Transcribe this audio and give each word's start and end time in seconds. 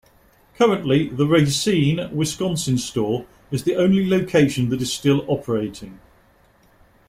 Currently, 0.55 1.09
the 1.09 1.27
Racine, 1.27 2.09
Wisconsin 2.11 2.79
store 2.79 3.27
is 3.51 3.65
the 3.65 3.75
only 3.75 4.09
location 4.09 4.69
that 4.69 4.81
is 4.81 4.91
still 4.91 5.23
operating. 5.27 5.99